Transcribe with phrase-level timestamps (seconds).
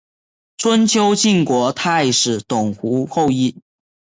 [0.57, 3.61] 春秋晋国太史董狐后裔。